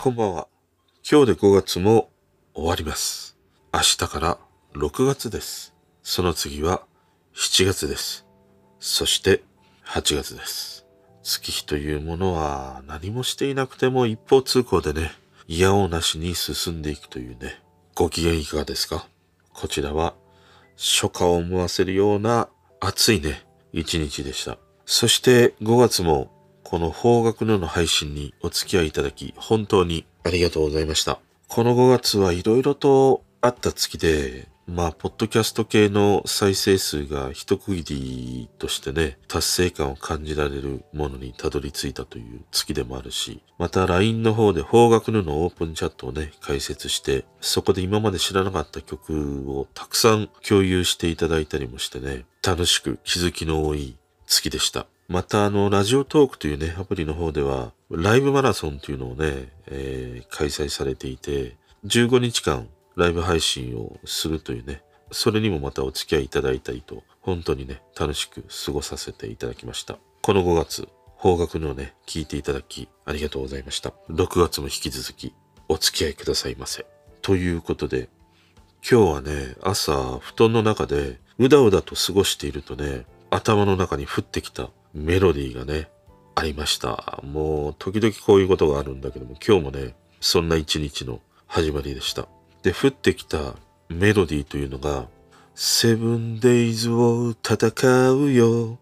[0.00, 0.46] こんばんは。
[1.10, 2.08] 今日で5月も
[2.54, 3.36] 終わります。
[3.74, 4.38] 明日から
[4.74, 5.74] 6月です。
[6.04, 6.82] その次は
[7.34, 8.24] 7月です。
[8.78, 9.42] そして
[9.86, 10.86] 8月です。
[11.24, 15.10] 月日というものは何もしていなくても一方通行でね
[15.48, 17.60] 嫌おうなしに進んでいくというね
[17.96, 19.08] ご機嫌いかがですか？
[19.52, 20.14] こちらは
[20.76, 24.58] 初夏を思わせるような暑いね一日でした。
[24.86, 26.30] そして5月も
[26.68, 54.86] この方角のの配信にお付き合いいただき本当にありがとうございましたこの5月はいろいろとあった月でまあ、ポッドキャスト系の再生数が一区切りとしてね、達成感を感じられるものにたどり着いたという月でもあるし、また LINE の方で方角ののオープンチャットをね、解説して、そこで今まで知らなかった曲をたくさん共有していただいたりもしてね、楽しく気づきの多い月でした。
[55.08, 61.56] またあの、ラジオトークというね、アプリの方では、ライブマラソンというのをね、えー、開催されていて、
[61.86, 69.96] 15日間ライブ配信をするというね、それにもまたお付き合いいただいたりと、本当にね、楽しく過ごさせていただきました。
[70.20, 70.86] この5月、
[71.16, 73.94] 方角のね、聞いていただき、ありがとうございました。
[74.10, 75.32] 6月も引き続き、
[75.70, 76.84] お付き合いくださいませ。
[77.22, 78.10] ということで、
[78.88, 85.88] 今日はね、朝、布団の中で、うだうだと過ごしているとね、頭の中に降ってきたメロディーがね、
[86.34, 87.20] ありました。
[87.22, 92.28] もう、時々こういうことがあるんだけども、今日もね、そんな一日の始まりでした。
[92.62, 93.54] で、降ってきた
[93.88, 95.08] メロディーというのが、
[95.54, 98.78] セブンデイズを戦うよ。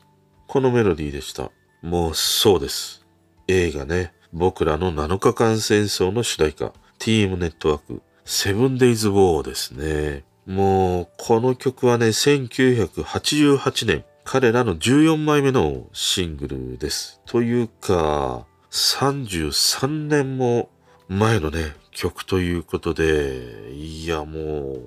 [0.47, 1.51] このメロディーでした。
[1.83, 3.07] もうそうです。
[3.49, 10.25] 映画ね、僕らの7日間戦争の主題歌、TM ネットワーク、セブンデイズ・ウォーですね。
[10.47, 17.21] もう、この曲はね、1988年、彼らの14枚目のシングルです。
[17.27, 20.69] というか、33年も
[21.09, 24.81] 前のね、曲ということで、いや、もう、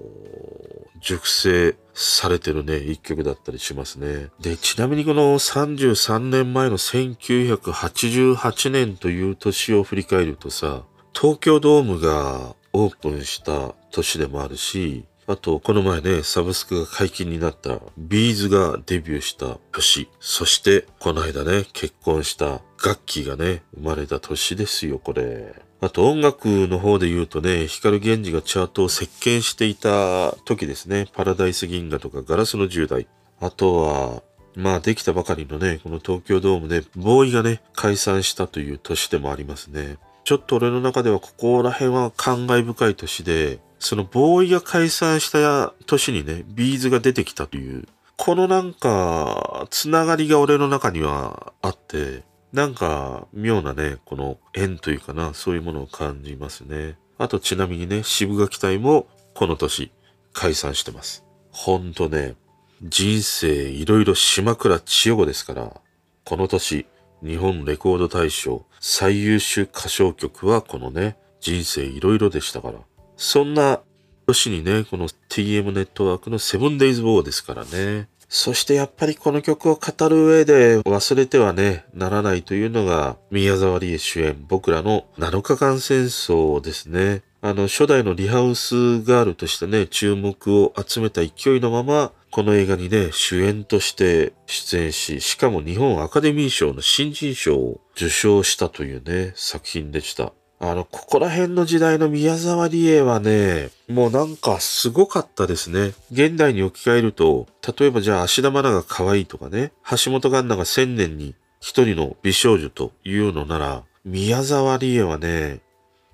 [0.99, 4.27] 熟成されてるね、一曲だったりしますね。
[4.41, 10.83] で、ちなみにこの33年前の1988年という年を振り返るとさ、
[11.13, 20.09] 東京ドームがオープンした年でもあるし、あと、この前ね、サブスクが解禁になったビーズがデビューした年。
[20.19, 25.53] そして、この間ね、結婚した楽器がね、生まれた年ですよ、これ。
[25.81, 31.05] あと音楽の方で言うとね、光源氏がチャートを席巻していた時ですね。
[31.13, 33.07] パラダイス銀河とかガラスの10代。
[33.39, 34.23] あとは、
[34.55, 39.97] まあできたばかりのね、この東京ドームでボーイがね、解散したという年でもありますね。
[40.23, 56.97] ちょっと俺の中ではここら辺は感慨深い年で、そのボーイが解散した年にね、ビーズが出てきたという、このなんか、つながりが俺の中にはあって、なんか、妙なね、この縁というかな、そういうものを感じますね。
[57.17, 59.91] あと、ちなみにね、渋垣隊も、この年、
[60.33, 61.23] 解散してます。
[61.51, 62.35] ほんとね、
[62.81, 65.81] 人生いろいろ島倉千代子ですから、
[66.23, 66.85] この年、
[67.21, 72.79] 日本レコード大賞最優秀歌唱曲はこのね、人生いろいろでしたから。
[73.21, 73.81] そんな
[74.27, 78.07] 年にね、この TM ネットワークのセブンデイズ・ウォーですからね。
[78.29, 87.23] そしてやっぱりこの曲を語る上で忘れてはね、ならないというのが宮沢りえ主演僕らの7日間戦争ですね。
[87.41, 100.31] あの初代のリハウスガールとしてね、注目を集めた勢いのまま、この映画にね、主演として出演し、しかも日本アカデミー賞の新人賞を受賞したというね、作品でした。
[100.61, 105.93] あの、ここら辺の時代の宮沢りえはね、もうなんかすごかったですね。
[106.11, 107.47] 現代に置き換えると、
[107.79, 115.61] 例えばじゃあ芦田愛菜が可愛いとかね、橋本環奈が千年に一人の美少女というのなら、宮沢りえはね、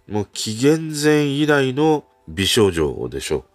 [0.07, 3.45] もう紀元前以来の美少女でしょ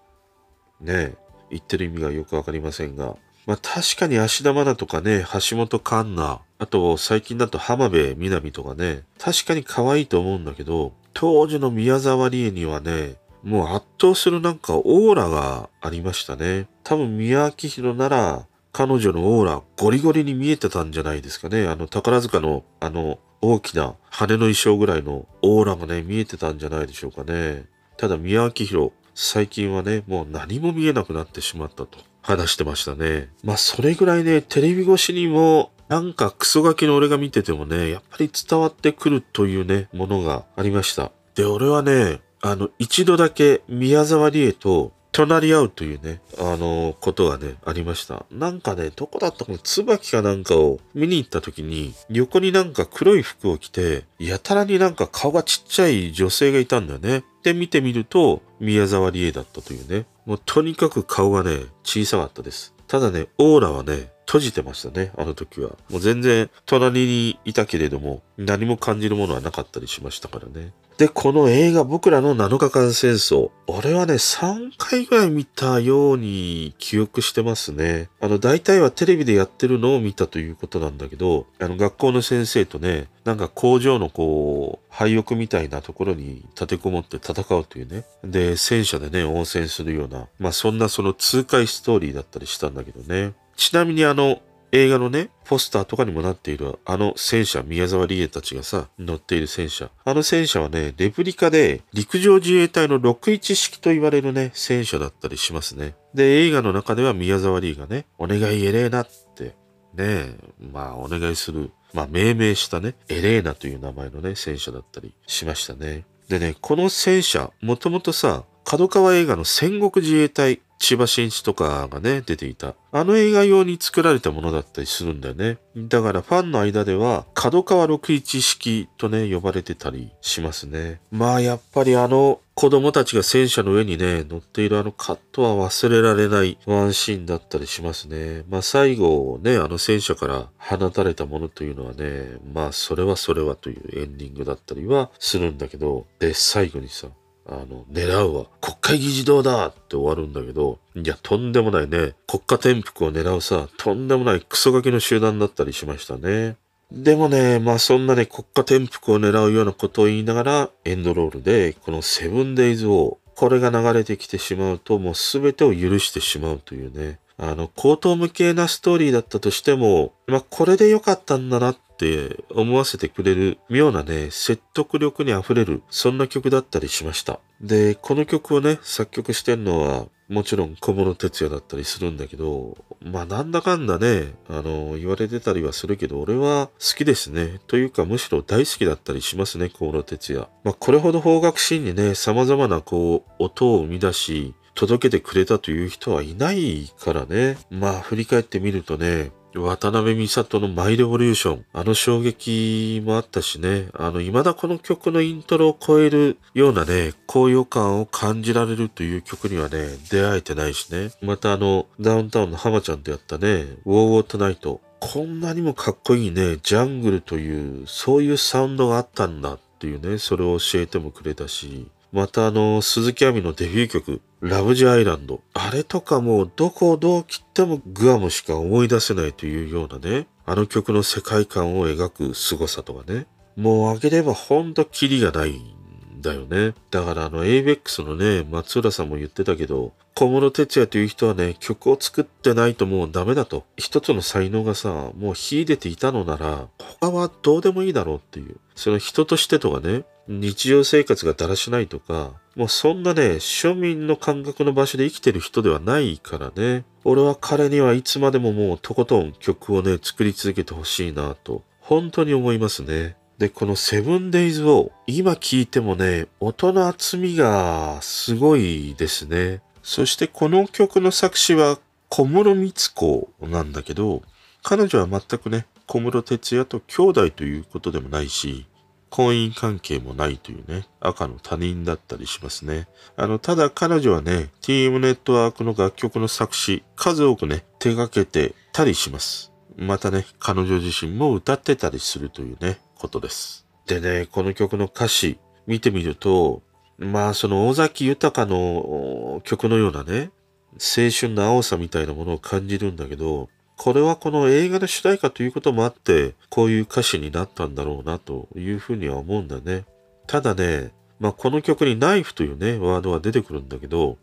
[0.81, 0.85] う。
[0.85, 1.15] ね
[1.51, 3.17] 言ってる意味がよくわかりませんが、
[3.47, 16.69] まあ確かに芦田愛菜とかね、橋本環奈、あと最近だと浜辺美波とかね、確かに可愛いと思うんだけど、当時の宮沢りえにはね、もう圧倒するなんかオーラがありましたね。
[16.85, 21.67] 多分宮脇宏なら、彼女のオーラゴリゴリに見えてたんじゃないですかね。
[21.67, 27.65] あの宝塚のあの大きな羽の衣装ぐらいのオーラがね、見えてたんじゃないでしょうかね。
[27.97, 33.29] ただ宮脇宏、最近はね、もう何も見えなくなってしまったと話してましたね。
[33.43, 41.11] まあそれぐらいね、テレビ越しにもなんかクソガキの俺が見ててもね、やっぱり伝わってくるというね、ものがありました。
[41.35, 48.27] で、俺はね、あの、一度だけ宮沢りえと隣り合うというね、あのことがね、ありました。
[48.31, 57.25] なんかね、どこだったかな、椿かなんかを見に行った時に、横になんか黒い服を着て、やたらになんか顔がちっちゃい女性がいたんだよね。
[57.43, 60.07] で、見てみると、宮沢りえだったというね。
[60.27, 62.75] もうとにかく顔がね、小さかったです。
[62.87, 65.71] ただね、オーラはね、閉じてましたね、あの時は。
[65.91, 70.73] もう全然隣にいたけれども、何も感じるものはなかったりしましたからね。
[70.99, 73.50] で、この映画、僕らの7日間戦争。
[73.67, 78.09] 俺はね、3回ぐらい見たように記憶してますね。
[78.21, 88.05] あの、大体はテレビでやってるのを見たということなんだけど、あの、学校の先生とね、なんか工場のこう、廃屋みたいなところに立てこもって戦うというね。
[88.23, 93.33] で、戦車でね、応戦するような、まあそんなその痛快ストーリーだったりしたんだけどね。
[93.61, 94.41] ちなみにあの、
[94.73, 99.91] 映画のね、ポスターとかにもなっているあの戦車、宮沢りえたちがさ、乗っている戦車。
[100.03, 105.95] あの戦車はね、レプリカで陸上自衛隊の61式と言われるね、戦車だったりしますね。
[106.15, 109.55] で、映画の中では宮沢りえがね、お願いエレーナって、
[109.95, 116.07] ね、まあお願いする、まあ命名したね、エレーナという名前のね、戦車だったりしましたね。
[116.31, 122.77] でね、この戦車、もともとさ、角川映画の戦国自衛隊、千葉真一とかがね、出ていた。
[122.93, 125.59] あの映画用に作られたものだったりするんだよね。
[125.77, 131.01] だからファンの間では、角川61式とね、呼ばれてたりしますね。
[131.11, 138.45] まあやっぱりあの子供たちが戦車の上にね、乗っているあのカットは忘れられないワンシーンだったりしますね。
[138.49, 147.09] まあ最後ね、あの戦車から放たれたものというのはね、まあそれはそれはというエンディングだったりはするんだけど、で、最後にさ、
[147.50, 152.14] あの、狙うは国会議事堂だって終わるんだけど、いや、とんでもないね。
[152.29, 156.56] 国家転覆を狙うさ、とんでもないクソガキの集団だったりしましたね。
[156.93, 167.19] でもね、まあそんなね、国家転覆を狙うようなことを言いながら、エンドロールで、このセブンデイズ王、これが流れてきてしまうと、もう全てを許してしまうというね。
[167.37, 177.41] あの、高等無形なストーリーだったとしても、まあこれで良かったんだなっって思わせてくれる妙なね、説得力に溢れる、そんな曲だったりしました。
[177.61, 187.61] で、この曲をね、作曲してんのは、もちろん小室哲也だったりするんだけど、まあなんだかんだね、あの、言われてたりはするけど、俺は好きですね。
[187.67, 190.49] というかむしろ大好きだったりしますね、小室哲也。
[190.64, 197.58] まあこれほど方角シーンにね、様々なこう、音を生み出し、届けてくれたという人はいないからね。
[197.69, 201.64] まあ振り返ってみるとね、渡辺美里のマイレボリューション。
[201.73, 203.88] あの衝撃もあったしね。
[203.94, 211.11] あの、未だこの曲のイントロを超えるようなね、高揚感を感じられるという曲にはね、出会えてないしね。
[211.20, 214.81] またあの、ダウンタウンの浜ちゃんとやったね、ウォーウォートナイト。
[215.00, 225.43] こんなにもかっこいいね、ジャングルという、そういうサウンドがあったんだっていうね、それを教えてもくれたし、またあの、鈴木亜美のデビュー曲、ラブジアイランド。
[225.55, 233.26] あれとかもうどこをどう切ってもグアムしか思い出せないというようなね、あの曲の世界観を描く凄さとかね。
[233.57, 235.80] もうあげればほんとキリがないん
[236.21, 236.75] だよね。
[236.91, 243.65] だからあの ABEX のね、松浦さんも言ってたけど、小室哲也という人はね、曲を作ってないともうダメだと。
[243.77, 248.57] 一つの才能がさ、もう秀でていたのなら、他はどうでもいいだろうっていう。
[248.75, 256.85] その人としてとかね、日常生活がだらしないとか、もうそんなね、庶民の感覚の場所で生きてる人ではないからね。
[257.05, 263.17] 俺は彼にはいつまでももうとことん曲をね、作り続けてほしいなと、本当に思いますね。
[263.40, 269.62] で、このセブンデイズを今聴いてもね、音の厚みがすごいですね。
[269.82, 271.78] そしてこの曲の作詞は
[272.11, 274.20] 小室光子なんだけど、
[274.62, 278.66] 彼女は全くね、小室哲也と兄弟ということでもないし、
[279.09, 282.88] 婚姻関係もないというね、赤の他人だったりしますね。
[283.16, 289.50] あの、ただ彼女はね、TM ネットワークの楽曲の作詞、数多くね、手掛けてたりします。
[289.78, 293.66] またね、彼女自身も歌ってたりするというね、ことです。
[293.87, 296.62] でね、この曲の歌詞、見てみると、
[296.99, 300.30] まあ、その尾崎豊の曲のようなね、
[300.75, 309.87] 青春の青さみたいなものを感じるんだけど、これはこの映画の主題歌ということもあって、こういう歌詞になったんだろうなというふうには思うんだね。
[310.26, 314.19] ただね、まあこの曲にナイフというね、ワードが出てくるんだけど、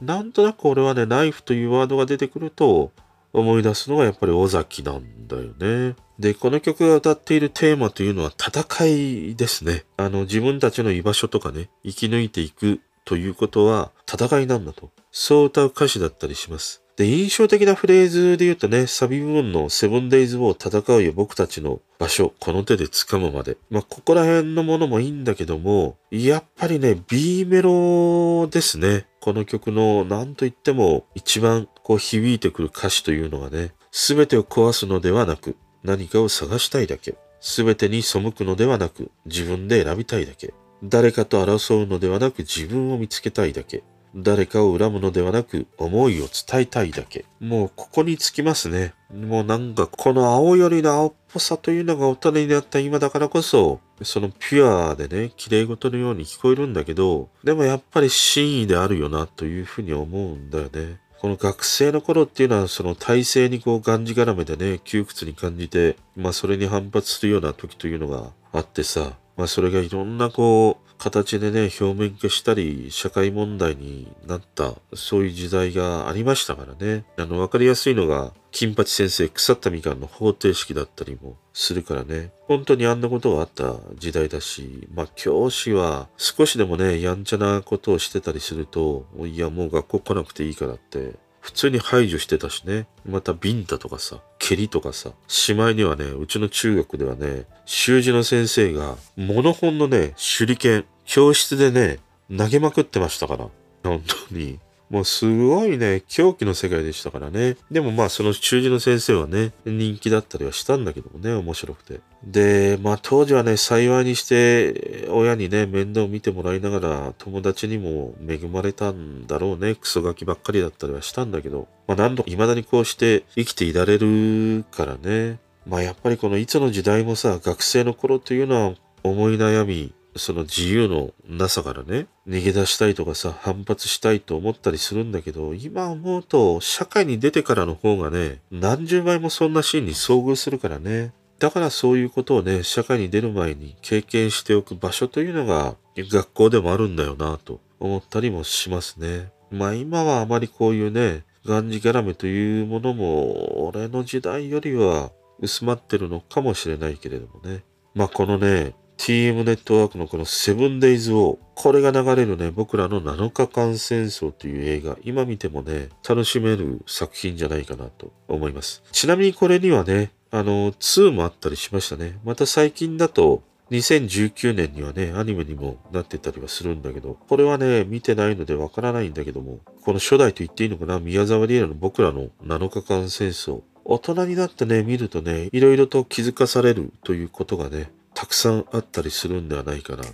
[0.00, 2.90] なんとなく俺はね、ナイフというワードが出てくると、
[3.34, 5.96] 思い出すのがやっぱり尾崎なんだよね。
[6.18, 9.84] で、この曲が歌っているテーマというのは戦いですね。
[9.96, 14.90] あの、自分たちの居場所とかね、生き抜いていくということは戦いなんだと。
[15.10, 16.84] そう歌う歌詞だったりします。
[16.96, 23.56] で、印象的なフレーズで言うとね、サビ部分のセブンデイズを戦うよ僕たちの場所、この手で掴むまで。
[23.68, 29.06] まあ、ここら辺のものもいいんだけども、やっぱりね、B メロですね。
[29.20, 37.14] この曲の何と言っても一番こう響いてくる歌詞というのがね、すべてを壊すのではなく、何かを探したいだけ。
[37.40, 40.54] すべてに背くのではなく、自分で選びたいだけ。
[40.82, 43.84] 誰かと争うのではなく、自分を見つけたいだけ。
[44.16, 47.26] 誰かを恨むのではなく、思いを伝えたいだけ。
[47.40, 48.94] もうここにつきますね。
[49.12, 61.00] もうなんかこの青よりの青っぽさというのが大人になった今だからこそ、そのピュアでね、綺麗事のように聞こえるんだけど、でもやっぱり真意であるよなというふうに思うんだよね。
[61.20, 77.04] この学生の頃っていうのはその体制にこうがんじがらめでね、窮屈に感じて、まあそれに反発するような時というのがあってさ、まあそれがいろんなこう、形でね、表面化したり、社会問題になった、そういう時代がありましたからね。
[77.18, 82.30] あの、わかりやすいのが、金八先生、腐ったみかんの方程式だったりもするからね。
[82.46, 92.86] 本当にあんなことがあった時代だし、まあ教師は少しでもね、やんちゃなことをしてたりすると、いやもう学校来なくていいからって普通に排除してたしね。
[93.04, 101.98] またビンタとかさ、蹴りとかさ、しまいにはね、うちの中学ではね、習字の先生が、モノホンのね、手裏剣、教室でね、
[102.34, 103.48] 投げまくってましたから。
[103.82, 104.60] 本当に。
[104.94, 107.56] もうすごいね、狂気の世界でしたからね。
[107.68, 111.98] でもまあその中字の先生はね、人気だったりはしたんだけどもね、面白くて。
[112.22, 119.74] で、まあ当時はね、幸いにして親にね、面倒を見てもらいながら友達にも恵まれたんだろうね。
[119.74, 125.40] クソガキばっかりだったりはしたんだけど、まあ何度か未だにこうして生きていられるからね。
[125.66, 141.12] まあやっぱりこのいつの時代もさ、学生の頃というのは思い悩み、その自由のなさからね、逃げ出したいとかさ、反発したいと思ったりするんだけど、今思うと、社会に出てからの方がね、何十倍もそんなシーンに遭遇するからね。
[141.38, 149.32] だからそういうことをね、社会に出る前に経験しておく場所というのが、学校でもあるんだよなと思ったりもしますね。
[149.50, 157.62] まあ今はあまりこういうね、がんじがらめというものも、俺の時代よりは薄まってるのかもしれないけれどもね。
[157.94, 168.82] まあこのね、TM ネットワークのこのセブンデイズを、これが流れるね、僕らの7日間戦争という映画、今見てもね、楽しめる作品じゃないかなと思います。
[168.92, 172.18] ちなみにこれにはね、あの、2もあったりしましたね。
[172.24, 183.62] また最近だと、2019年にはね、アニメにもなってたりはするんだけど、これはね、見てないのでわからないんだけども、この初代と言っていいのかな、宮沢りえの僕らの7日間戦争。
[183.84, 187.90] 大人になってね、見るとね、いろいろと気づかされるということがね、
[188.24, 190.12] たくさんあったりするんではないかなと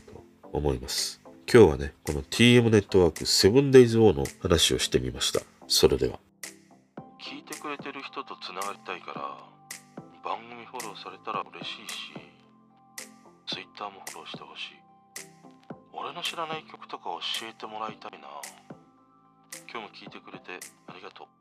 [0.52, 1.20] 思います。
[1.46, 5.42] 今日はね、この TM ネットワーク 7days の話をしてみました。
[5.68, 6.18] それでは。
[7.22, 9.38] 聞いてくれてる人とつながりたいから
[10.24, 14.72] 番組フォローされたら嬉しいし Twitter もフォローしてほしい
[15.92, 18.26] 俺の知らない曲とか教えてもらいたいな
[19.70, 21.39] 今日も聞いてくれてありがとう